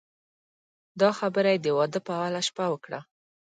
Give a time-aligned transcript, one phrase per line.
[0.99, 2.99] دا خبره یې د واده په اوله شپه وکړه.